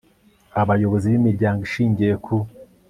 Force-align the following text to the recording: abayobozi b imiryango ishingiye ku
abayobozi 0.61 1.05
b 1.11 1.13
imiryango 1.19 1.61
ishingiye 1.67 2.13
ku 2.25 2.35